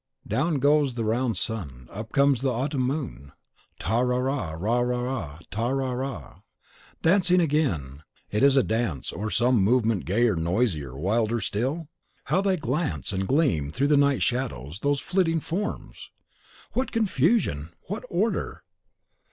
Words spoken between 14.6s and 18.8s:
those flitting forms! What confusion! what order!